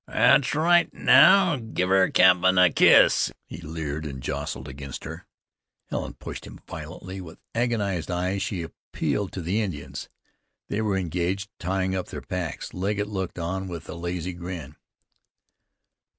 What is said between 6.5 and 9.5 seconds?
violently. With agonized eyes she appealed to